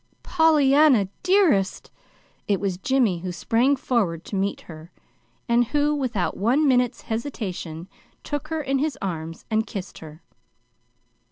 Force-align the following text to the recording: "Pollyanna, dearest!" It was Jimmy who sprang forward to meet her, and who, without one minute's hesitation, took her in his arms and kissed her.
"Pollyanna, 0.23 1.09
dearest!" 1.21 1.91
It 2.47 2.59
was 2.59 2.79
Jimmy 2.79 3.19
who 3.19 3.31
sprang 3.31 3.75
forward 3.75 4.25
to 4.25 4.35
meet 4.35 4.61
her, 4.61 4.91
and 5.47 5.65
who, 5.65 5.93
without 5.93 6.35
one 6.35 6.67
minute's 6.67 7.01
hesitation, 7.03 7.87
took 8.23 8.47
her 8.47 8.63
in 8.63 8.79
his 8.79 8.97
arms 8.99 9.45
and 9.51 9.67
kissed 9.67 9.99
her. 9.99 10.23